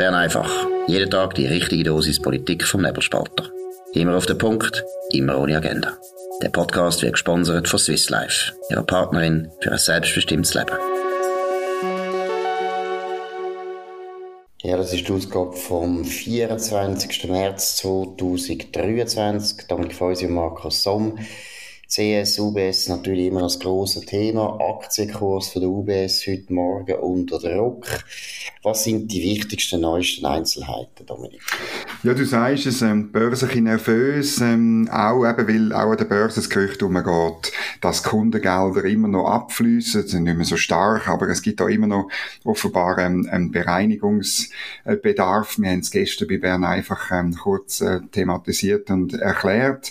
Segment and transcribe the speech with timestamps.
[0.00, 0.50] Bern einfach.
[0.86, 3.50] Jeden Tag die richtige Dosis Politik vom Nebelspalter.
[3.92, 4.82] Immer auf den Punkt,
[5.12, 5.92] immer ohne Agenda.
[6.40, 10.72] Der Podcast wird gesponsert von Swiss Life, ihrer Partnerin für ein selbstbestimmtes Leben.
[14.62, 17.28] Ja, das ist die Ausgabe vom 24.
[17.28, 19.66] März 2023.
[19.68, 21.18] Danke für uns, Markus Somm.
[21.90, 24.60] CS, UBS natürlich immer das große Thema.
[24.60, 27.84] Aktienkurs von der UBS heute Morgen unter Druck.
[28.62, 31.40] Was sind die wichtigsten, neuesten Einzelheiten, Dominik?
[32.04, 35.96] Ja, du sagst es, ähm, die Börse ein nervös, ähm, auch eben, weil auch an
[35.96, 41.08] der Börse das Gerücht umgeht, dass Kundengelder immer noch abfließen, sind nicht mehr so stark,
[41.08, 42.08] aber es gibt auch immer noch
[42.44, 45.58] offenbar ähm, einen Bereinigungsbedarf.
[45.58, 49.90] Wir haben es gestern bei Bern einfach ähm, kurz äh, thematisiert und erklärt.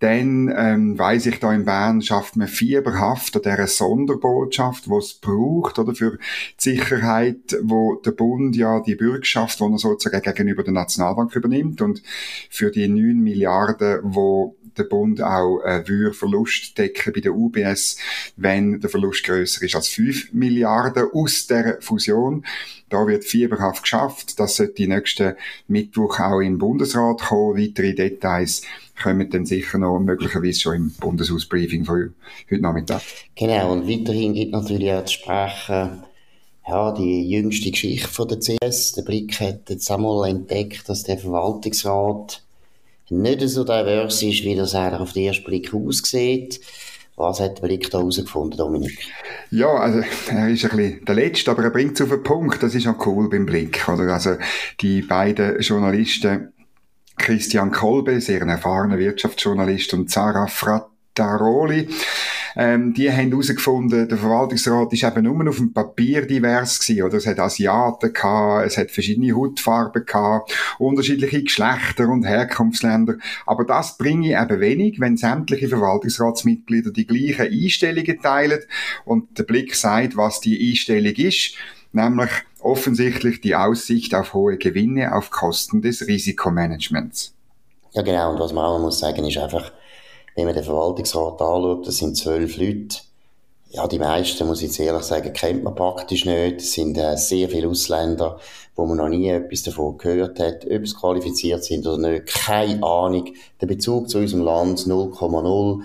[0.00, 5.14] Dann ähm, weiss ich, da in Bern schafft man fieberhaft an dieser Sonderbotschaft, die es
[5.14, 6.18] braucht, oder für die
[6.56, 12.02] Sicherheit, wo der Bund ja die Bürgschaft, die er sozusagen gegenüber der Nationalbank übernimmt und
[12.48, 17.98] für die 9 Milliarden, wo der Bund auch äh, würde Verlust decken bei der UBS,
[18.36, 22.44] wenn der Verlust größer ist als 5 Milliarden aus der Fusion.
[22.88, 24.40] Da wird fieberhaft geschafft.
[24.40, 25.34] Das sollte nächsten
[25.68, 27.58] Mittwoch auch im Bundesrat kommen.
[27.58, 28.62] Weitere Details
[29.02, 32.14] kommen dann sicher noch möglicherweise schon im Bundeshausbriefing von
[32.50, 33.02] heute Nachmittag.
[33.34, 36.04] Genau, und weiterhin gibt natürlich auch zu sprechen,
[36.66, 38.92] ja, die jüngste Geschichte von der CS.
[38.92, 42.42] Der Blick hat jetzt einmal entdeckt, dass der Verwaltungsrat
[43.08, 46.60] nicht so divers ist, wie das eigentlich auf den ersten Blick aussieht.
[47.16, 48.98] Was hat der Blick da herausgefunden, Dominik?
[49.50, 52.62] Ja, also er ist ein bisschen der Letzte, aber er bringt es auf den Punkt.
[52.62, 53.86] Das ist auch cool beim Blick.
[53.88, 54.14] Oder?
[54.14, 54.36] Also
[54.80, 56.52] die beiden Journalisten
[57.20, 61.88] Christian Kolbe, sehr ein erfahrener Wirtschaftsjournalist, und Sarah Frattaroli.
[62.56, 67.18] Ähm, die haben herausgefunden, der Verwaltungsrat ist eben nur auf dem Papier divers gewesen, oder?
[67.18, 73.18] Es hat Asiaten gehabt, es hat verschiedene Hautfarben gehabt, unterschiedliche Geschlechter und Herkunftsländer.
[73.46, 78.60] Aber das bringe ich eben wenig, wenn sämtliche Verwaltungsratsmitglieder die gleichen Einstellungen teilen
[79.04, 81.54] und der Blick sagt, was die Einstellung ist
[81.92, 82.30] nämlich
[82.62, 87.34] offensichtlich die Aussicht auf hohe Gewinne auf Kosten des Risikomanagements.
[87.92, 88.32] Ja, genau.
[88.32, 89.72] Und was man auch muss sagen, ist einfach,
[90.36, 92.98] wenn man den Verwaltungsrat anschaut, das sind zwölf Leute.
[93.72, 96.56] Ja, die meisten, muss ich jetzt ehrlich sagen, kennt man praktisch nicht.
[96.56, 98.40] Es sind äh, sehr viele Ausländer,
[98.74, 102.26] wo man noch nie etwas davon gehört hat, ob sie qualifiziert sind oder nicht.
[102.26, 103.32] Keine Ahnung.
[103.60, 105.82] Der Bezug zu unserem Land 0,0.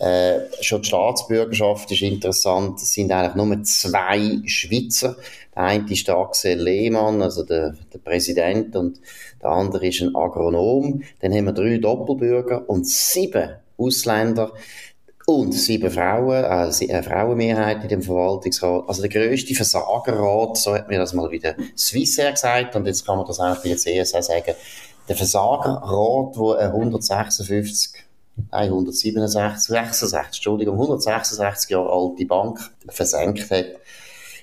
[0.00, 2.80] Äh, schon die Staatsbürgerschaft ist interessant.
[2.82, 5.16] Es sind eigentlich nur zwei Schweizer.
[5.58, 9.00] Der eine ist der Axel Lehmann, also der, der Präsident, und
[9.42, 11.02] der andere ist ein Agronom.
[11.20, 14.52] Dann haben wir drei Doppelbürger und sieben Ausländer
[15.26, 18.84] und sieben Frauen, also eine Frauenmehrheit in dem Verwaltungsrat.
[18.86, 23.16] Also der grösste Versagerrat, so hat mir das mal wieder Swissair gesagt, und jetzt kann
[23.16, 24.54] man das auch bei der CSA sagen,
[25.08, 28.04] der Versagerrat, wo 156
[28.52, 33.66] 167, 66, Entschuldigung, 166 Jahre alte Bank versenkt hat,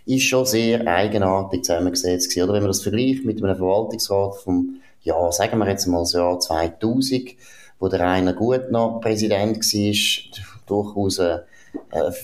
[0.05, 2.43] ist schon sehr eigenartig zusammengesetzt gewesen.
[2.43, 2.53] Oder?
[2.53, 6.39] Wenn man das vergleicht mit einem Verwaltungsrat vom, ja, sagen wir jetzt mal das Jahr
[6.39, 7.31] 2000,
[7.79, 11.43] wo der Rainer Gut noch Präsident war, durchaus eine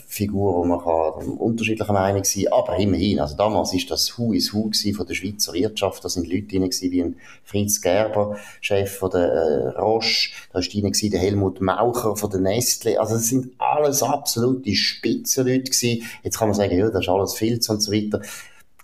[0.08, 4.54] Figur, wo man kann unterschiedlicher Meinung sein aber immerhin, also damals ist das Hu is
[4.54, 9.12] Hu von der Schweizer Wirtschaft, da sind Leute drin wie ein Fritz Gerber, Chef von
[9.12, 14.04] der äh, Roche, da drin der Helmut Maucher von der Nestle, also das sind alles
[14.04, 16.04] absolute Spitzenleute gewesen.
[16.24, 18.22] Jetzt kann man sagen, ja, das ist alles Filz und so weiter.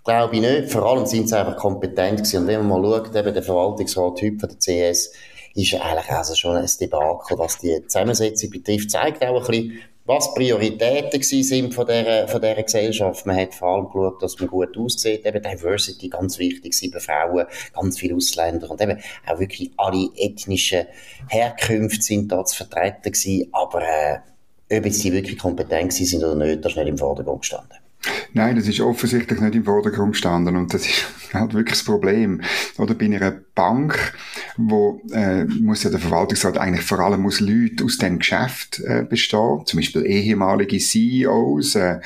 [0.03, 0.71] Glaube ich nicht.
[0.71, 2.41] Vor allem sind sie einfach kompetent gewesen.
[2.41, 5.11] Und wenn man mal schaut, eben der Verwaltungsrat heute von der CS,
[5.57, 10.33] ist eigentlich also schon ein Debakel, was die Zusammensetzung betrifft, zeigt auch ein bisschen, was
[10.33, 13.25] Prioritäten sind von dieser, von dieser Gesellschaft.
[13.25, 15.25] Man hat vor allem geschaut, dass man gut aussieht.
[15.25, 20.85] Eben Diversity, ganz wichtig, sieben Frauen, ganz viele Ausländer und eben auch wirklich alle ethnischen
[21.27, 23.49] Herkünfte sind da zu vertreten gewesen.
[23.51, 24.19] Aber äh,
[24.71, 27.77] ob jetzt wirklich kompetent sind oder nicht, das ist nicht im Vordergrund gestanden.
[28.33, 32.41] Nein, das ist offensichtlich nicht im Vordergrund gestanden und das ist halt wirklich das Problem.
[32.77, 34.13] Oder bei einer Bank,
[34.57, 39.03] wo äh, muss ja der Verwaltungsrat eigentlich vor allem aus Leuten aus dem Geschäft äh,
[39.03, 41.75] bestehen, zum Beispiel ehemalige CEOs.
[41.75, 41.99] Äh,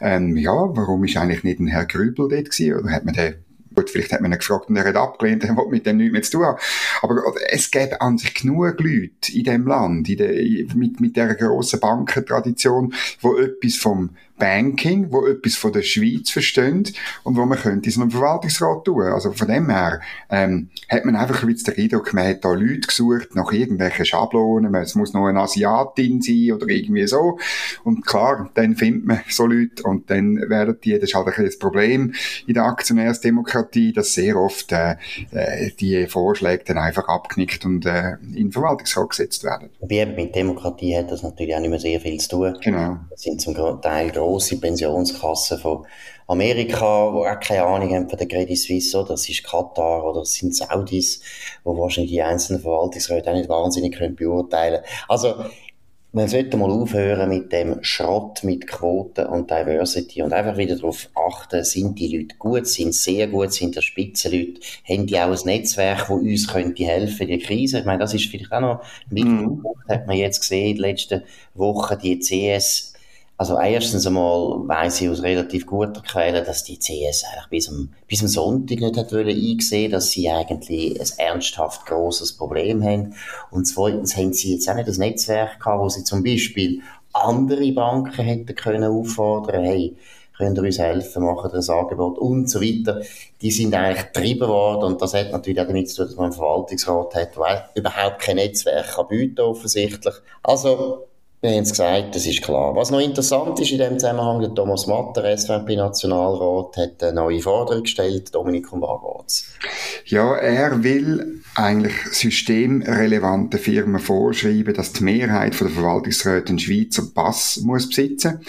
[0.00, 2.74] ähm, ja, warum ist eigentlich nicht ein Herr Grübel dort gewesen?
[2.74, 3.45] Oder hat man den
[3.76, 6.12] Gut, vielleicht hat man ihn gefragt und er hat abgelehnt, er will mit dem nichts
[6.12, 6.58] mehr zu tun haben.
[7.02, 10.32] Aber es gäbe an sich genug Leute in dem Land, in der,
[10.74, 16.92] mit, mit dieser grossen Bankentradition, die etwas vom Banking, wo etwas von der Schweiz versteht
[17.24, 19.02] und wo man könnte in so einem Verwaltungsrat tun.
[19.02, 20.00] Also von dem her
[20.30, 24.04] ähm, hat man einfach ein bisschen den Eindruck, man hat da Leute gesucht nach irgendwelchen
[24.04, 27.38] Schablonen, es muss noch eine Asiatin sein oder irgendwie so.
[27.84, 31.44] Und klar, dann findet man so Leute und dann werden die, das ist halt ein
[31.44, 32.12] das Problem
[32.46, 34.96] in der Aktionärsdemokratie, dass sehr oft äh,
[35.30, 39.70] äh, die Vorschläge dann einfach abknickt und äh, in den Verwaltungsrat gesetzt werden.
[39.80, 42.56] Wie mit Demokratie hat das natürlich auch nicht mehr sehr viel zu tun.
[42.62, 42.98] Genau.
[43.10, 45.86] Das sind zum Teil grosse Pensionskassen von
[46.28, 50.20] Amerika, wo auch keine Ahnung haben von der Credit Suisse, oder das ist Katar oder
[50.20, 51.20] das sind Saudis,
[51.62, 54.82] wo wahrscheinlich die einzelnen Verwaltungsräte auch nicht wahnsinnig können beurteilen.
[55.08, 55.34] Also
[56.12, 61.10] man sollte mal aufhören mit dem Schrott mit Quoten und Diversity und einfach wieder darauf
[61.14, 65.38] achten, sind die Leute gut, sind sehr gut, sind das Spitzenleute, haben die auch ein
[65.44, 67.80] Netzwerk, das uns könnte helfen in der Krise.
[67.80, 69.64] Ich meine, das ist vielleicht auch noch ein wichtiger mhm.
[69.88, 71.22] Hat man jetzt gesehen, in den letzten
[71.54, 72.94] Wochen, die CS
[73.38, 77.90] also erstens einmal weiss ich aus relativ guter Quelle, dass die CS eigentlich bis am,
[78.06, 83.14] bis am Sonntag nicht hat wollen eingesehen, dass sie eigentlich ein ernsthaft grosses Problem haben.
[83.50, 86.80] Und zweitens haben sie jetzt auch nicht das Netzwerk gehabt, wo sie zum Beispiel
[87.12, 89.96] andere Banken hätten können auffordern, hey,
[90.36, 93.02] könnt ihr uns helfen, machen ein Angebot und so weiter.
[93.40, 96.24] Die sind eigentlich getrieben worden und das hat natürlich auch damit zu tun, dass man
[96.26, 100.14] einen Verwaltungsrat hat, der überhaupt kein Netzwerk kann bieten offensichtlich.
[100.42, 101.06] Also
[101.46, 102.74] wir haben es gesagt, das ist klar.
[102.74, 107.84] Was noch interessant ist in dem Zusammenhang, der Thomas Matter, SVP-Nationalrat, hat eine neue Forderung
[107.84, 108.34] gestellt.
[108.34, 109.52] Dominik, um was geht's?
[110.06, 117.60] Ja, er will eigentlich systemrelevante Firmen vorschreiben, dass die Mehrheit der Verwaltungsräte einen Schweizer Pass
[117.62, 118.40] muss besitzen.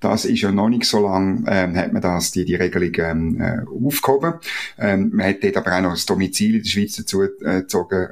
[0.00, 3.40] Das ist ja noch nicht so lange, ähm, hat man das, die, die Regelung ähm,
[3.40, 4.34] äh, aufgehoben.
[4.78, 7.62] Ähm, man hat dort aber auch noch das Domizil in der Schweiz dazu äh,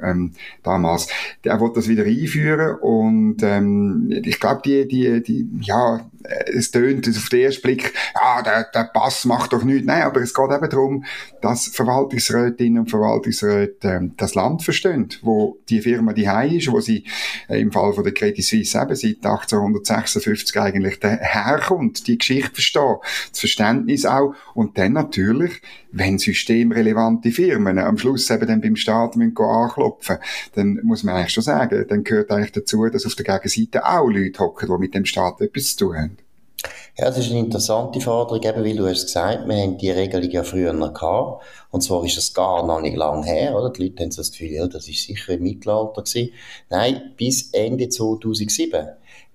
[0.03, 1.07] ähm, damals.
[1.43, 6.05] Er will das wieder einführen und ähm, ich glaube, die, die, die, ja,
[6.47, 9.85] es tönt auf den ersten Blick, ja, der, der Pass macht doch nichts.
[9.85, 11.05] Nein, aber es geht eben darum,
[11.41, 16.25] dass Verwaltungsrätinnen und Verwaltungsräte ähm, das Land verstehen, wo die Firma die
[16.57, 17.03] ist, wo sie
[17.47, 22.95] äh, im Fall von der Credit Suisse eben seit 1856 eigentlich herkommt, die Geschichte verstehen,
[23.29, 25.61] das Verständnis auch und dann natürlich,
[25.91, 30.17] wenn systemrelevante Firmen am Schluss eben dann beim Staat müssen anklopfen,
[30.55, 34.07] dann muss man eigentlich schon sagen, dann gehört eigentlich dazu, dass auf der Gegenseite auch
[34.07, 36.17] Leute hocken, die mit dem Staat etwas zu tun haben.
[36.97, 40.29] Ja, das ist eine interessante Forderung, eben, weil du hast gesagt, wir haben die Regelung
[40.31, 41.43] ja früher noch gehabt.
[41.69, 43.69] Und zwar ist es gar noch nicht lang her, oder?
[43.69, 46.31] Die Leute haben das Gefühl, ja, das ist sicher im Mittelalter gewesen.
[46.69, 48.87] Nein, bis Ende 2007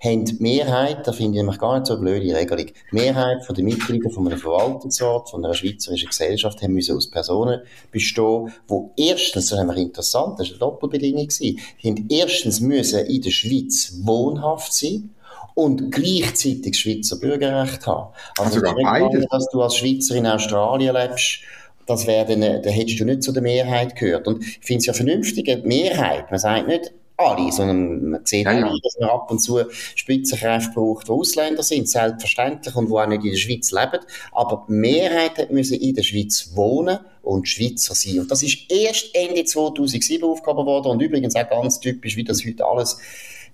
[0.02, 3.44] haben die Mehrheit, da finde ich nämlich gar nicht so eine blöde Regelung, die Mehrheit
[3.44, 7.60] von den Mitgliedern von einem Verwaltungsrat, von einer schweizerischen Gesellschaft, haben müssen aus Personen
[7.90, 13.04] bestehen, wo erstens, das ist nämlich interessant, das war eine Doppelbedingung, die haben erstens müssen
[13.06, 15.10] in der Schweiz wohnhaft sein,
[15.54, 18.14] und gleichzeitig Schweizer Bürgerrecht haben.
[18.38, 19.26] Also, also beides.
[19.30, 21.40] dass du als Schweizer in Australien lebst,
[21.86, 24.28] das wäre dann, da hättest du nicht zu der Mehrheit gehört.
[24.28, 28.44] Und ich finde es ja vernünftig, die Mehrheit, man sagt nicht alle, sondern man sieht
[28.44, 28.72] ja, ja.
[28.82, 29.60] dass man ab und zu
[29.94, 34.04] Spitzenkräfte braucht, die Ausländer sind, selbstverständlich, und die auch nicht in der Schweiz leben.
[34.32, 38.20] Aber die Mehrheit müssen in der Schweiz wohnen und Schweizer sein.
[38.20, 42.44] Und das ist erst Ende 2007 aufgehoben worden und übrigens auch ganz typisch, wie das
[42.44, 42.98] heute alles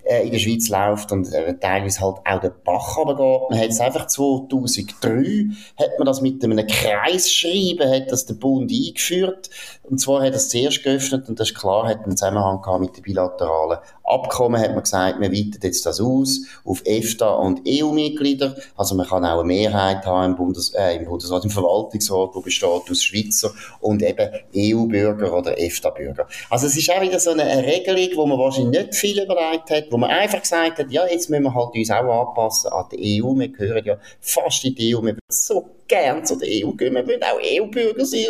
[0.07, 3.49] äh, in der Schweiz läuft und äh, teilweise halt auch der Bach runtergeht.
[3.49, 8.71] Man hat es einfach 2003, hat man das mit einem Kreisschreiben, hat das der Bund
[8.71, 9.49] eingeführt.
[9.83, 12.97] Und zwar hat es zuerst geöffnet und das ist klar, hat einen Zusammenhang gehabt mit
[12.97, 18.55] den bilateralen Abkommen, hat man gesagt, man weitet jetzt das aus auf EFTA und EU-Mitglieder.
[18.75, 22.41] Also man kann auch eine Mehrheit haben im, Bundes äh, im Bundesrat, im Verwaltungsrat, wo
[22.41, 26.27] besteht aus Schweizer und eben EU-Bürger oder EFTA-Bürger.
[26.49, 29.85] Also es ist auch wieder so eine Regelung, wo man wahrscheinlich nicht viel überlegt hat,
[29.91, 33.21] wo man einfach gesagt hat, ja, jetzt müssen wir halt uns auch anpassen an die
[33.21, 33.37] EU.
[33.37, 35.03] Wir gehören ja fast in die EU.
[35.03, 36.93] Wir so gern der EU gehen.
[36.93, 38.25] Wir wollen auch EU-Bürger sein.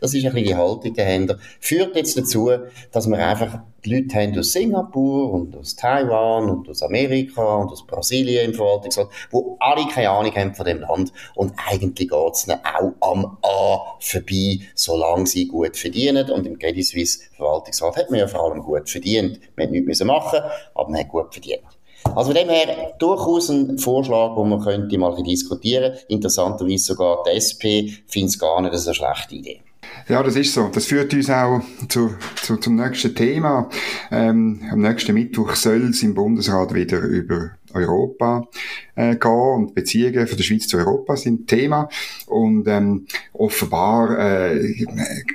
[0.00, 1.38] Das ist ein bisschen die Haltung dahinter.
[1.60, 2.50] Führt jetzt dazu,
[2.92, 7.72] dass wir einfach die Leute haben aus Singapur und aus Taiwan und aus Amerika und
[7.72, 11.12] aus Brasilien im Verwaltungsrat, wo alle keine Ahnung haben von dem Land.
[11.34, 16.30] Und eigentlich geht es auch am A vorbei, solange sie gut verdienen.
[16.30, 19.40] Und im Credit Suisse Verwaltungsrat hat man ja vor allem gut verdient.
[19.56, 20.40] Man hat nichts machen
[20.74, 21.62] aber man hat gut verdient.
[22.04, 25.94] Also von dem her durchaus ein Vorschlag, den man könnte mal diskutieren.
[26.08, 27.64] Interessanterweise sogar die SP
[28.06, 29.60] findet es gar nicht eine schlechte Idee.
[30.08, 30.68] Ja, das ist so.
[30.72, 33.68] Das führt uns auch zu, zu, zum nächsten Thema.
[34.10, 38.48] Ähm, am nächsten Mittwoch soll es im Bundesrat wieder über Europa
[38.94, 41.88] äh, gehen und Beziehungen von der Schweiz zu Europa sind Thema.
[42.26, 44.86] Und ähm, offenbar äh,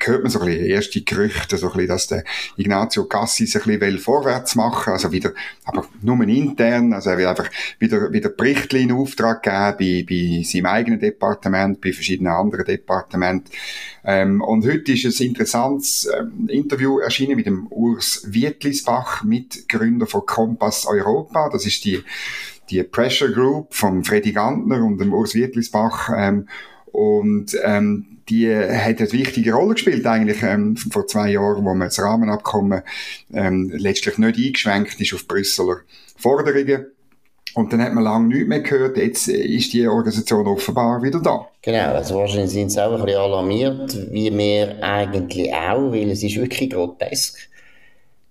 [0.04, 2.24] hört man so ein bisschen erste Gerüchte, so ein bisschen, dass der
[2.58, 5.32] Ignazio Cassis ein bisschen vorwärts machen also wieder,
[5.66, 7.50] aber nur intern, also er will einfach
[7.80, 13.52] wieder, wieder Berichte in Auftrag geben bei, bei seinem eigenen Departement, bei verschiedenen anderen Departementen.
[14.06, 20.26] Ähm, und heute ist ein interessantes ähm, Interview erschienen mit dem Urs Wietlisbach, Mitgründer von
[20.26, 21.50] Kompass Europa.
[21.50, 22.04] Das ist die,
[22.70, 26.12] die Pressure Group von Freddy Gantner und dem Urs Wietlisbach.
[26.16, 26.48] Ähm,
[26.92, 31.88] und ähm, die hat eine wichtige Rolle gespielt eigentlich ähm, vor zwei Jahren, wo man
[31.88, 32.82] das Rahmenabkommen
[33.34, 35.82] ähm, letztlich nicht eingeschränkt ist auf Brüsseler
[36.16, 36.88] Forderungen.
[37.56, 38.98] Und dann hat man lange nichts mehr gehört.
[38.98, 41.48] Jetzt ist die Organisation offenbar wieder da.
[41.62, 46.22] Genau, also wahrscheinlich sind sie auch ein bisschen alarmiert, wie wir eigentlich auch, weil es
[46.22, 47.50] ist wirklich grotesk.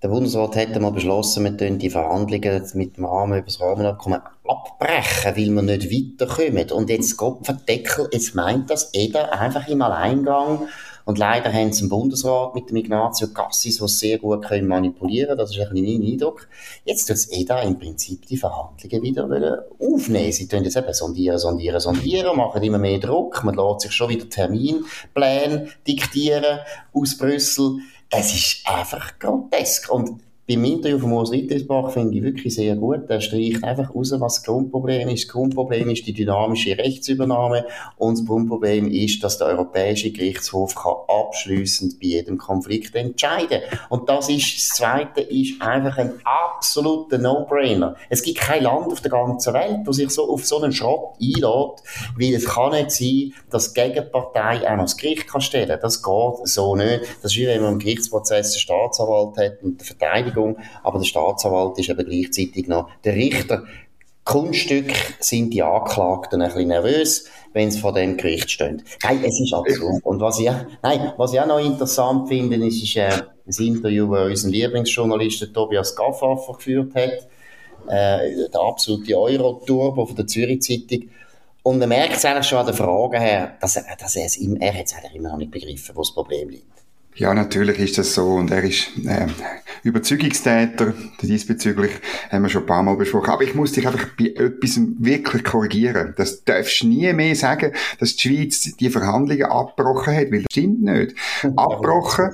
[0.05, 5.35] Der Bundesrat hat einmal beschlossen, wir die Verhandlungen mit dem Rahmen über das Rahmenabkommen abbrechen,
[5.35, 6.71] weil wir nicht weiterkommen.
[6.73, 10.69] Und jetzt Gott verdeckel, jetzt meint das jeder einfach im Alleingang
[11.07, 15.37] und leider haben sie einen Bundesrat mit dem Ignazio Cassis, der sehr gut können manipulieren.
[15.37, 16.49] Das ist ein bisschen mein Eindruck.
[16.85, 20.33] Jetzt tut EDA im Prinzip die Verhandlungen wieder aufnehmen.
[20.33, 23.45] Sie tun jetzt eben sondieren, sondieren, sondieren, machen immer mehr Druck.
[23.45, 26.61] Man lässt sich schon wieder Terminpläne diktieren
[26.95, 27.81] aus Brüssel.
[28.17, 29.91] Es ist einfach grotesk.
[29.91, 33.09] Und beim Interview von Urs Wittelsbach finde ich wirklich sehr gut.
[33.09, 35.25] Er streicht einfach raus, was das Grundproblem ist.
[35.25, 37.65] Das Grundproblem ist die dynamische Rechtsübernahme
[37.97, 44.09] und das Grundproblem ist, dass der Europäische Gerichtshof kann abschließend bei jedem Konflikt entscheiden Und
[44.09, 46.13] das ist, das Zweite ist einfach ein
[46.65, 47.95] absoluter No-Brainer.
[48.09, 51.17] Es gibt kein Land auf der ganzen Welt, das sich so auf so einen Schrott
[51.21, 51.83] einlädt,
[52.17, 55.79] weil es kann nicht sein, dass die Gegenpartei auch noch das Gericht kann stellen.
[55.81, 57.03] Das geht so nicht.
[57.23, 61.07] Das ist wie wenn man im Gerichtsprozess einen Staatsanwalt hat und Verteidiger Verteidigung, aber der
[61.07, 63.65] Staatsanwalt ist eben gleichzeitig noch der Richter.
[64.25, 64.91] Kunststück
[65.21, 68.83] sind die Anklagten ein bisschen nervös, wenn sie vor dem Gericht stehen.
[69.03, 70.03] Nein, es ist absurd.
[70.03, 70.51] Und was ich,
[70.83, 73.11] nein, was ich auch noch interessant finde, ist, ist äh,
[73.47, 77.29] ein Interview, das unser Lieblingsjournalist Tobias Gaffaffer geführt hat,
[77.89, 81.11] äh, der absolute Euro-Turbo von der Zürich Zeitung.
[81.63, 84.37] Und man merkt es eigentlich schon an den Fragen her, dass er, dass er, es,
[84.37, 86.65] er hat es immer noch nicht begriffen, wo das Problem liegt.
[87.17, 89.27] Ja, natürlich ist das so und er ist äh,
[89.85, 91.93] Überzeugungstäter diesbezüglich,
[92.31, 93.31] haben wir schon ein paar Mal besprochen.
[93.31, 96.15] Aber ich muss dich einfach bei etwas wirklich korrigieren.
[96.17, 100.53] Das darfst du nie mehr sagen, dass die Schweiz die Verhandlungen abgebrochen hat, weil das
[100.53, 101.15] stimmt nicht.
[101.57, 102.31] Abgebrochen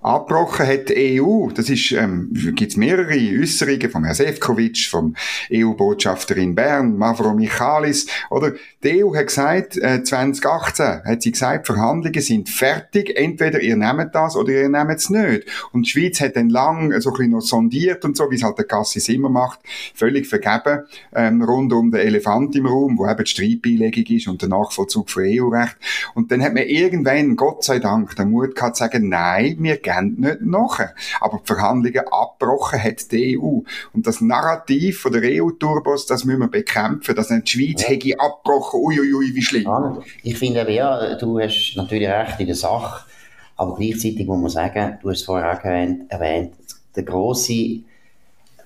[0.00, 1.48] abgebrochen hat die EU.
[1.50, 5.14] Das ist, ähm, gibt's mehrere Äußerungen vom Herrn Sefcovic, vom
[5.52, 8.52] EU-Botschafter in Bern, Mavro Michalis, oder?
[8.84, 14.14] Die EU hat gesagt, äh, 2018 hat sie gesagt, Verhandlungen sind fertig, entweder ihr nehmt
[14.14, 15.46] das oder ihr nehmt es nicht.
[15.72, 18.42] Und die Schweiz hat dann lang so ein bisschen noch sondiert und so, wie es
[18.42, 19.60] halt der Cassis immer macht,
[19.94, 20.84] völlig vergeben,
[21.14, 25.10] ähm, rund um den Elefant im Raum, wo eben die Streitbeilegung ist und der Nachvollzug
[25.10, 25.76] von EU-Recht.
[26.14, 29.76] Und dann hat man irgendwann, Gott sei Dank, den Mut gehabt zu sagen, nein, wir
[29.78, 30.80] gehen nicht nach.
[31.20, 33.60] Aber die Verhandlungen abgebrochen hat die EU.
[33.92, 37.88] Und das Narrativ von der EU-Turbos, das müssen wir bekämpfen, dass die Schweiz ja.
[37.88, 39.68] hätte abgebrochen, uiuiui, wie schlimm.
[40.22, 43.04] Ich finde ja, du hast natürlich recht in der Sache,
[43.58, 46.54] aber gleichzeitig muss man sagen, du hast es vorher auch erwähnt, erwähnt
[46.96, 47.80] der grosse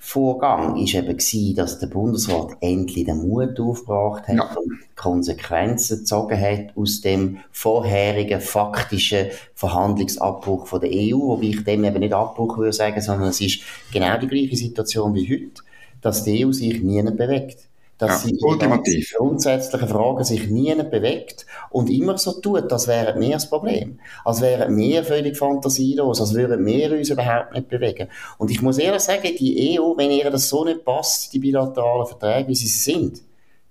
[0.05, 4.57] Vorgang ist eben gewesen, dass der Bundesrat endlich den Mut aufgebracht hat ja.
[4.57, 11.85] und Konsequenzen gezogen hat aus dem vorherigen faktischen Verhandlungsabbruch von der EU, wobei ich dem
[11.85, 13.61] eben nicht Abbruch würde sagen, sondern es ist
[13.93, 15.63] genau die gleiche Situation wie heute,
[16.01, 17.59] dass die EU sich nie bewegt
[17.99, 19.15] dass ja, sie ultimativ.
[19.17, 24.01] grundsätzlichen Fragen sich nie bewegt und immer so tut, als wären wir das Problem.
[24.25, 28.09] Als wären wir völlig fantasielos, als würden wir uns überhaupt nicht bewegen.
[28.39, 32.07] Und ich muss ehrlich sagen, die EU, wenn ihr das so nicht passt, die bilateralen
[32.07, 33.23] Verträge, wie sie sind,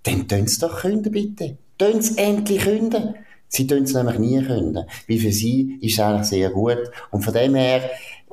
[0.03, 1.57] dann tun sie doch künden, bitte.
[1.77, 3.15] Tun sie endlich künden.
[3.47, 4.85] Sie tun es nämlich nie können.
[5.09, 6.89] Weil für sie ist es eigentlich sehr gut.
[7.11, 7.89] Und von dem her,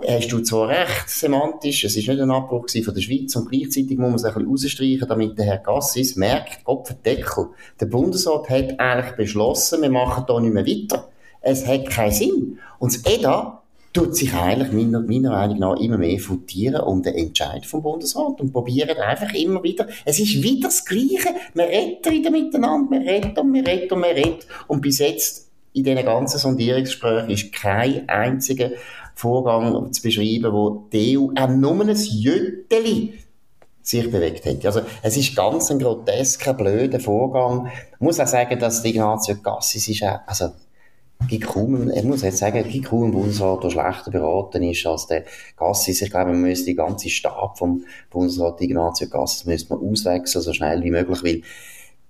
[0.07, 3.99] hast du zwar recht, semantisch, es ist nicht ein Abbruch von der Schweiz und gleichzeitig
[3.99, 7.49] muss man es ein bisschen rausstreichen, damit der Herr Gassis merkt, Gott verdeckel,
[7.81, 11.09] der Bundesrat hat eigentlich beschlossen, wir machen da nicht mehr weiter.
[11.41, 12.59] Es hat keinen Sinn.
[12.79, 13.63] Und das EDA
[13.93, 18.41] tut sich eigentlich meiner, meiner Meinung nach immer mehr futieren um den Entscheid vom Bundesrat
[18.41, 23.01] und probieren einfach immer wieder, es ist wieder das Gleiche, wir reden wieder miteinander, wir
[23.01, 27.53] reden und wir reden und wir reden und bis jetzt in diesen ganzen Sondierungsgesprächen ist
[27.53, 28.71] kein einziger
[29.19, 33.15] Vorgang zu beschreiben, wo die EU auch nur ein Jötteli
[33.83, 34.65] sich bewegt hat.
[34.65, 37.69] Also, es ist ganz ein grotesker, blöder Vorgang.
[37.95, 40.51] Ich muss auch sagen, dass Ignazio Cassis ist auch, also,
[41.29, 41.45] ich
[42.05, 45.25] muss jetzt sagen, gibt kaum einen Bundesrat, der schlechter beraten ist als der
[45.57, 46.01] Cassis.
[46.01, 50.53] Ich glaube, man müsste die ganze Stab vom Bundesrat Ignazio Cassis müsste man auswechseln, so
[50.53, 51.43] schnell wie möglich, weil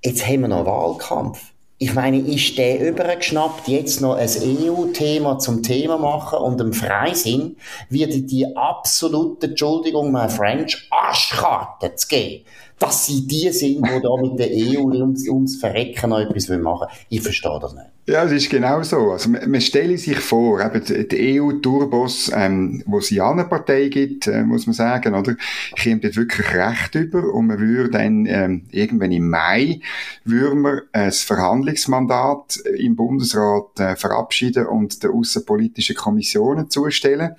[0.05, 1.55] jetzt haben wir noch einen Wahlkampf.
[1.81, 7.57] Ich meine, ist der übergeschnappt, jetzt noch ein EU-Thema zum Thema machen und im Freisinn
[7.89, 12.45] wird die absolute, Entschuldigung, mein French, Arschkarte zu geben
[12.79, 16.65] dass sie die sind, die da mit der EU ums, ums Verrecken noch etwas machen
[16.65, 16.89] wollen.
[17.09, 17.87] Ich verstehe das nicht.
[18.07, 19.11] Ja, es ist genau so.
[19.11, 23.89] Also, man, man stelle sich vor, eben, die EU-Turbos, ähm, wo es ja eine Partei
[23.89, 25.37] gibt, äh, muss man sagen, oder,
[25.83, 29.81] kommt dort wirklich Recht über und man würde dann, ähm, irgendwann im Mai,
[30.25, 37.37] würden wir ein Verhandlungsmandat im Bundesrat äh, verabschieden und der Außenpolitischen Kommissionen zustellen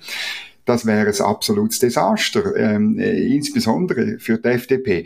[0.70, 5.04] das wäre ein absolutes Desaster, ähm, äh, insbesondere für die FDP.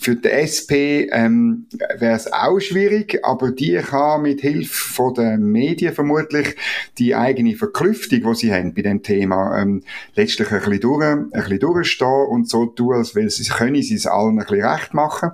[0.00, 1.66] Für die SP ähm,
[1.98, 6.56] wäre es auch schwierig, aber die kann mit Hilfe der Medien vermutlich
[6.96, 9.82] die eigene Verklüftung, die sie haben bei dem Thema, ähm,
[10.14, 13.96] letztlich ein bisschen, durch, ein bisschen durchstehen und so tun, als weil sie, können sie
[13.96, 15.32] es allen ein bisschen recht machen.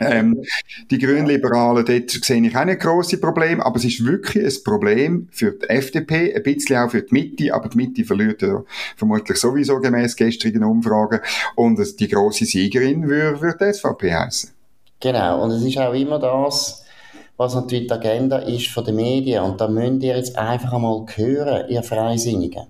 [0.00, 0.42] Ähm,
[0.90, 5.28] die Grünliberalen, dort sehe ich auch nicht grosse Probleme, aber es ist wirklich ein Problem
[5.30, 8.62] für die FDP, ein bisschen auch für die Mitte, aber die Mitte verliert ja
[8.96, 11.20] vermutlich sowieso gemäß gestrigen Umfragen
[11.56, 14.50] und die grosse Siegerin würde, würde die SVP heißen.
[15.00, 16.84] Genau, und es ist auch immer das,
[17.36, 21.04] was natürlich die Agenda ist von den Medien und da müsst ihr jetzt einfach einmal
[21.16, 22.66] hören, ihr Freisinnigen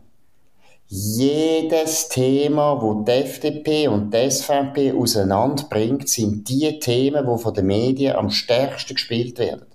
[0.95, 7.67] jedes Thema, wo die FDP und die SVP auseinanderbringt, sind die Themen, die von den
[7.67, 9.72] Medien am stärksten gespielt werden.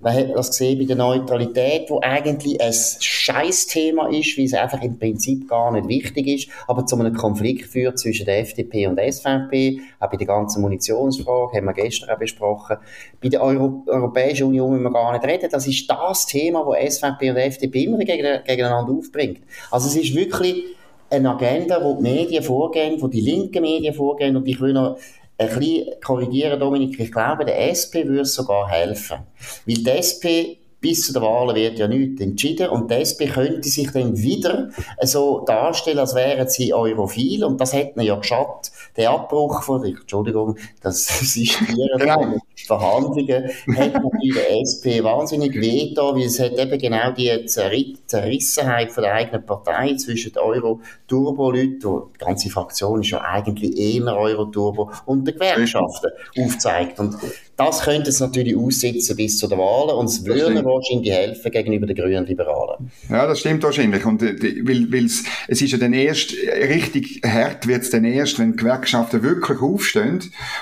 [0.00, 4.80] Man hat das gesehen bei der Neutralität, wo eigentlich ein Scheißthema ist, weil es einfach
[4.80, 8.94] im Prinzip gar nicht wichtig ist, aber zu einem Konflikt führt zwischen der FDP und
[8.94, 9.80] der SVP.
[9.98, 12.76] Auch bei der ganzen Munitionsfrage haben wir gestern auch besprochen.
[13.20, 15.48] Bei der Euro Europäischen Union müssen wir gar nicht reden.
[15.50, 19.40] Das ist das Thema, wo SVP und FDP immer gegeneinander aufbringt.
[19.72, 20.62] Also es ist wirklich
[21.10, 24.98] eine Agenda, wo die Medien vorgehen, wo die linken Medien vorgehen und ich will noch
[25.38, 26.98] ein bisschen korrigieren, Dominik.
[26.98, 29.18] Ich glaube, der SP würde sogar helfen.
[29.66, 33.68] Weil die SP bis zu den Wahlen wird ja nichts entschieden und die SP könnte
[33.68, 34.70] sich dann wieder
[35.02, 38.70] so darstellen, als wären sie europhil und das hätte ja geschadet.
[38.96, 42.38] Der Abbruch von, Entschuldigung, das Sistieren genau.
[42.68, 49.02] Verhandlungen hat natürlich der SP wahnsinnig wehgetan, weil es hat eben genau die Zerrissenheit von
[49.02, 55.26] der eigenen Partei zwischen den Euro-Turbo-Leuten, die ganze Fraktion ist ja eigentlich eher Euro-Turbo, und
[55.26, 57.00] den Gewerkschaften aufzeigt.
[57.00, 57.16] Und
[57.58, 61.86] das könnte es natürlich aussitzen bis zu den Wahlen und es würde wahrscheinlich helfen gegenüber
[61.88, 62.88] den grünen Liberalen.
[63.10, 64.06] Ja, das stimmt wahrscheinlich.
[64.06, 68.38] Und, äh, weil, weil's, es ist ja dann erst, richtig hart wird es dann erst,
[68.38, 70.20] wenn Gewerkschaften wirklich aufstehen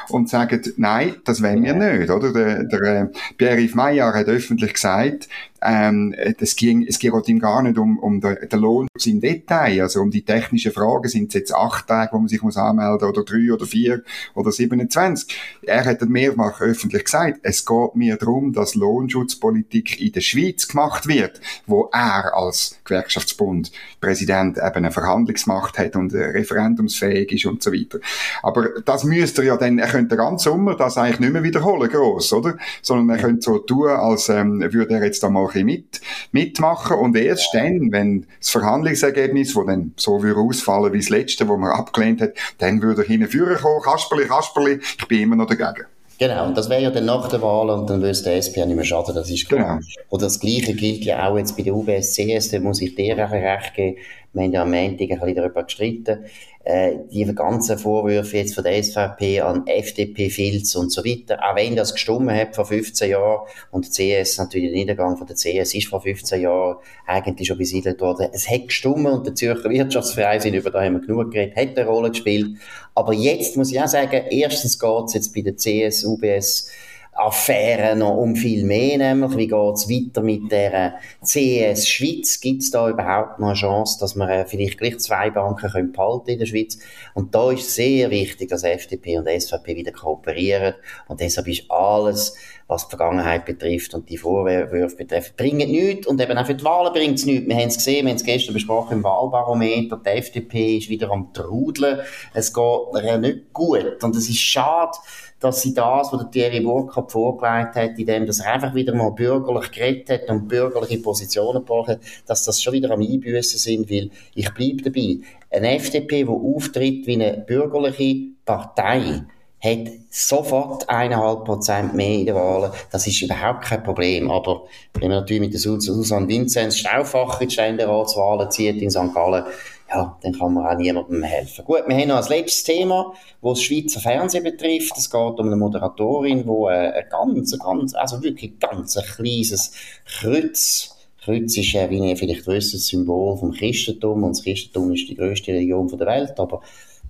[0.09, 2.33] und sagen, nein, das wollen wir nicht, oder?
[2.33, 3.07] Der, der äh,
[3.37, 5.29] Pierre-Yves Maillard hat öffentlich gesagt,
[5.67, 9.83] ähm, das ging, es geht ihm gar nicht um, um den, den Lohn im Detail,
[9.83, 13.09] also um die technischen Fragen, sind es jetzt acht Tage, wo man sich muss anmelden
[13.09, 14.03] oder drei oder vier
[14.35, 15.37] oder 27.
[15.63, 21.09] Er hat mehrfach öffentlich gesagt, es geht mir darum, dass Lohnschutzpolitik in der Schweiz gemacht
[21.09, 27.73] wird, wo er als Gewerkschaftsbund Präsident eben eine Verhandlungsmacht hat und referendumsfähig ist und so
[27.73, 27.99] weiter.
[28.43, 31.91] Aber das müsste er ja dann, er könnte ganz Sommer das eigentlich nicht mehr wiederholen,
[31.91, 32.57] gross, oder?
[32.83, 36.01] Sondern er könnte so tun, als ähm, würde er jetzt einmal ein mit,
[36.33, 41.49] mitmachen und erst dann, wenn das Verhandlungsergebnis, das dann so würde ausfallen wie das letzte,
[41.49, 45.47] wo man abgelehnt hat, dann würde er hinführen kommen, Kasperli, Kasperli, ich bin immer noch
[45.47, 45.87] dagegen.
[46.19, 48.63] Genau, und das wäre ja dann nach der Wahl und dann würde es der SP
[48.63, 49.79] auch nicht mehr schaden, das ist klar.
[49.79, 50.05] Genau.
[50.09, 53.31] Und das Gleiche gilt ja auch jetzt bei der UBS-CS, da muss ich dir auch
[53.31, 53.99] recht geben.
[54.37, 56.27] Wir haben ja am Montag ein bisschen darüber gestritten
[56.65, 61.75] äh, die ganzen Vorwürfe jetzt von der SVP an FDP-Filz und so weiter, auch wenn
[61.75, 65.89] das gestummen hat vor 15 Jahren und CS, natürlich der Niedergang von der CS ist
[65.89, 70.71] vor 15 Jahren eigentlich schon besiedelt worden, es hat gestummen und der Zürcher Wirtschaftsverein, über
[70.71, 72.59] da haben wir genug geredet, hat eine Rolle gespielt.
[72.95, 76.69] Aber jetzt muss ich auch sagen, erstens geht es jetzt bei der CS, UBS,
[77.17, 82.41] Affäre noch um viel mehr, nämlich wie geht's weiter mit der CS Schweiz?
[82.41, 86.31] Gibt's da überhaupt noch eine Chance, dass wir äh, vielleicht gleich zwei Banken können behalten
[86.31, 86.79] in der Schweiz?
[87.15, 90.75] Und da ist sehr wichtig, dass FDP und SVP wieder kooperieren
[91.09, 92.35] und deshalb ist alles,
[92.69, 96.65] was die Vergangenheit betrifft und die Vorwürfe betrifft, bringt nichts und eben auch für die
[96.65, 97.47] Wahlen bringt es nichts.
[97.47, 101.11] Wir haben es gesehen, wir haben es gestern besprochen im Wahlbarometer, die FDP ist wieder
[101.11, 102.01] am Trudeln,
[102.35, 104.97] es geht nicht gut und es ist schade,
[105.41, 109.11] dass sie das, was der Thierry Burkhardt vorgelegt hat, indem dass er einfach wieder mal
[109.11, 113.91] bürgerlich geredet hat und bürgerliche Positionen gebracht hat, dass das schon wieder am Einbüßen sind,
[113.91, 115.19] weil ich bleibe dabei.
[115.51, 119.25] Eine FDP, die auftritt wie eine bürgerliche Partei,
[119.61, 122.71] hat sofort eineinhalb Prozent mehr in den Wahlen.
[122.91, 124.31] Das ist überhaupt kein Problem.
[124.31, 129.15] Aber wenn man natürlich mit der Susanne Vinzenz Stauffacher in die Ständeratswahlen zieht in St.
[129.15, 129.45] Gallen,
[129.89, 131.65] ja, dann kann man auch niemandem helfen.
[131.65, 134.97] Gut, wir haben noch ein letztes Thema, was das Schweizer Fernsehen betrifft.
[134.97, 139.73] Es geht um eine Moderatorin, die äh, ein ganz, ganz, also wirklich ganz ein kleines
[140.05, 140.93] Kreuz
[141.27, 145.09] Kreuz ist, äh, wie ihr vielleicht wisst, ein Symbol vom Christentum und das Christentum ist
[145.09, 146.63] die größte Religion der Welt, aber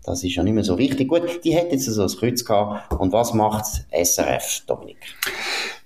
[0.04, 1.08] das ist ja nicht mehr so wichtig.
[1.08, 2.94] Gut, die hat jetzt so ein Kreuz gehabt.
[2.94, 4.96] Und was macht SRF, Dominik?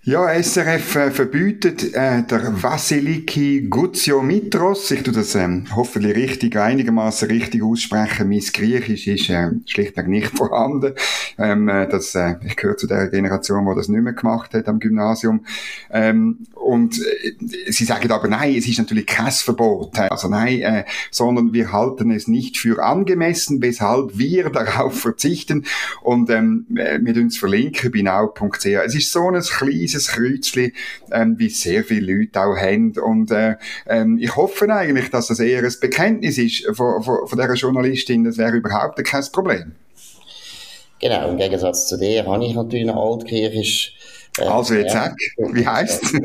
[0.03, 7.29] Ja, SRF äh, verbietet äh, der Vasiliki Guzio-Mitros, ich tue das ähm, hoffentlich richtig, einigermaßen
[7.29, 10.95] richtig aussprechen, mein Griechisch ist äh, schlichtweg nicht vorhanden.
[11.41, 14.69] Ähm, äh, das, äh, ich gehöre zu der Generation, die das nicht mehr gemacht hat
[14.69, 15.47] am Gymnasium.
[15.91, 19.99] Ähm, und äh, sie sagen aber, nein, es ist natürlich kein Verbot.
[19.99, 25.65] Also nein, äh, sondern wir halten es nicht für angemessen, weshalb wir darauf verzichten.
[26.03, 28.67] Und ähm, äh, wir uns verlinken bei now.ch.
[28.67, 30.73] Es ist so ein kleines Kreuzchen,
[31.11, 32.93] ähm, wie sehr viele Leute auch haben.
[32.99, 37.39] Und äh, ähm, ich hoffe eigentlich, dass das eher ein Bekenntnis ist von, von, von
[37.39, 38.25] dieser Journalistin.
[38.25, 39.73] Das wäre überhaupt kein Problem.
[41.01, 43.95] Genau, im Gegensatz zu dir habe ich natürlich noch altkirchisch
[44.39, 45.05] äh, also jetzt ja.
[45.05, 45.17] sag,
[45.53, 46.15] wie heisst es?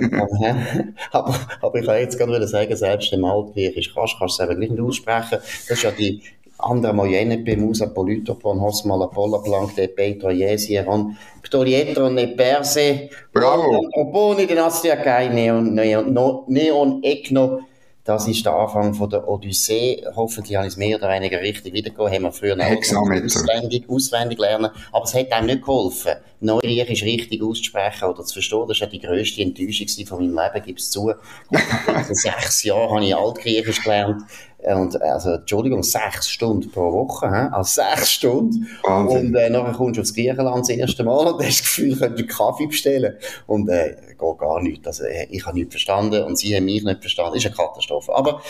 [1.12, 4.60] aber, aber ich kann jetzt gerade sagen, selbst im Altgriechisch kannst, kannst du es eben
[4.60, 5.40] gleich nicht aussprechen.
[5.40, 6.22] Das ist ja die
[6.58, 13.90] Andra Mojene Pemusa Polytopon Hosmala Pola Blanc de Petro Jesieron Ptorietro ne Perse Bravo!
[13.94, 17.60] Oponi de Nastiakai Neon, Neon, Neon Ekno
[18.06, 20.06] das ist der Anfang von der Odyssee.
[20.16, 22.14] Hoffentlich habe ich es mehr oder weniger richtig wiedergegeben.
[22.14, 24.70] Haben wir früher auswendig, auswendig lernen.
[24.92, 28.68] Aber es hat einem nicht geholfen, Neugriechisch richtig auszusprechen oder zu verstehen.
[28.68, 31.10] Das war die grösste Enttäuschung von meinem Leben, gebe es zu.
[31.10, 34.22] In sechs Jahren habe ich Altgriechisch gelernt.
[34.58, 37.54] Und, also, Entschuldigung, sechs Stunden pro Woche, he?
[37.54, 38.68] also sechs Stunden.
[38.84, 39.28] Wahnsinn.
[39.28, 42.00] Und, äh, nachher kommst du aufs Griechenland das erste Mal und hast das Gefühl, du
[42.00, 43.16] könntest Kaffee bestellen.
[43.46, 44.86] Und, äh, geht gar nicht.
[44.88, 47.34] Also, äh, ich habe nichts verstanden und sie haben mich nicht verstanden.
[47.36, 48.16] Das ist eine Katastrophe.
[48.16, 48.42] Aber,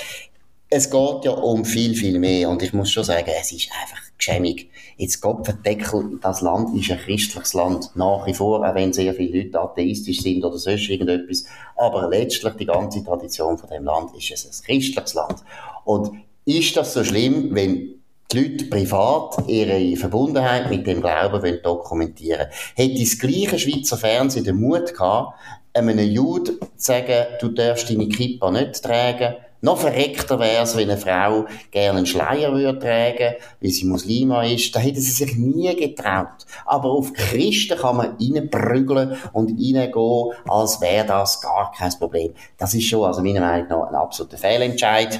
[0.70, 2.50] es geht ja um viel, viel mehr.
[2.50, 4.70] Und ich muss schon sagen, es ist einfach geschämig.
[4.98, 7.92] Jetzt Gott verdeckel, das Land ist ein christliches Land.
[7.96, 11.46] Nach wie vor, auch wenn sehr viele Leute atheistisch sind oder sonst irgendetwas.
[11.76, 15.44] Aber letztlich, die ganze Tradition von dem Land ist es ein christliches Land.
[15.84, 16.12] Und
[16.46, 17.96] ist das so schlimm, wenn
[18.32, 24.46] die Leute privat ihre Verbundenheit mit dem Glauben wollen dokumentieren Hätte das gleiche Schweizer Fernsehen
[24.46, 25.38] den Mut gehabt,
[25.74, 30.90] einem Juden zu sagen, du darfst deine Kippa nicht tragen, noch verreckter wäre es, wenn
[30.90, 34.74] eine Frau gerne einen Schleier würde tragen, weil sie Muslima ist.
[34.76, 36.46] Da hätte sie sich nie getraut.
[36.66, 42.34] Aber auf Christen kann man reinprügeln und reingehen, als wäre das gar kein Problem.
[42.58, 45.20] Das ist schon, also meiner Meinung nach, ein absoluter Fehlentscheid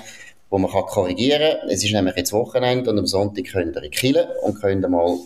[0.56, 1.70] wo man kann korrigieren kann.
[1.70, 5.18] Es ist nämlich jetzt Wochenende und am Sonntag könnt ihr in Kille und könnt mal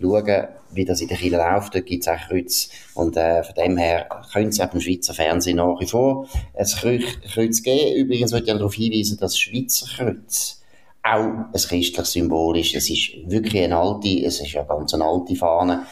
[0.00, 1.74] schauen, wie das in der Kille läuft.
[1.74, 2.68] Dort gibt es auch Kreuz.
[2.94, 7.02] Und äh, von dem her können Sie auch im Schweizer Fernsehen nach wie vor ein
[7.34, 7.96] Kreuz geben.
[7.96, 10.62] Übrigens würde ich darauf hinweisen, dass das Schweizer Kreuz
[11.02, 12.76] auch ein christliches Symbol ist.
[12.76, 15.82] Es ist wirklich eine alte, es ist ja ganz eine alte Fahne.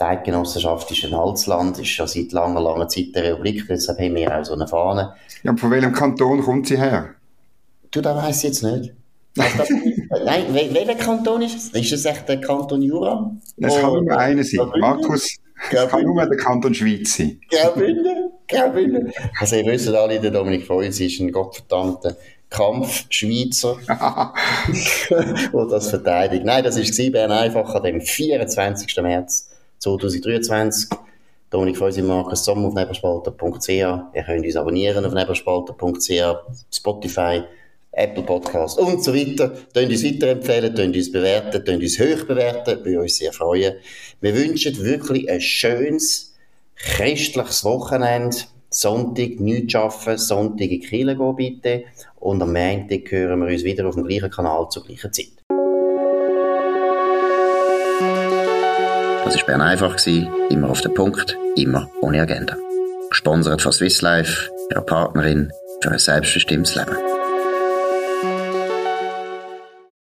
[0.00, 3.98] Die Eidgenossenschaft ist ein altes Land, ist schon seit langer, langer Zeit eine Republik, deshalb
[3.98, 5.12] haben wir auch so eine Fahne.
[5.42, 7.16] Ja, und von welchem Kanton kommt sie her?
[7.90, 8.94] Du, das weiss ich jetzt nicht.
[9.34, 9.70] Das,
[10.24, 11.68] nein, welcher Kanton ist es?
[11.70, 13.32] Ist es echt der Kanton Jura?
[13.58, 14.70] Es kann nur einer sein.
[14.78, 15.36] Markus,
[15.70, 17.40] es kann nur der Kanton Schweiz sein.
[17.50, 18.30] Graubünden?
[18.48, 19.12] Graubünden?
[19.38, 22.16] Also, ihr wisst alle, der Dominik Feuz ist ein gottverdammter
[22.48, 23.76] Kampfschweizer,
[25.52, 26.44] der das verteidigt.
[26.44, 28.96] Nein, das war Bern einfach an dem 24.
[29.02, 30.90] März 2023.
[31.50, 33.68] Dominik Feusi, Markus Sommer auf neberspalter.ch.
[33.68, 36.22] Ihr könnt uns abonnieren auf neberspalter.ch,
[36.72, 37.42] Spotify,
[37.92, 39.52] Apple Podcast und so weiter.
[39.74, 43.74] Könnt uns weiterempfehlen, könnt uns bewerten, könnt uns hoch bewerten, würde uns sehr freuen.
[44.20, 46.34] Wir wünschen wirklich ein schönes,
[46.76, 48.36] christliches Wochenende.
[48.72, 51.84] Sonntag nichts arbeiten, Sonntag in Kiel gehen bitte.
[52.20, 55.32] Und am Montag hören wir uns wieder auf dem gleichen Kanal zur gleichen Zeit.
[59.24, 62.56] Das war Bern einfach, immer auf den Punkt, immer ohne Agenda.
[63.10, 67.19] Gesponsert von Swiss Life, ihrer Partnerin für ein selbstbestimmtes Leben.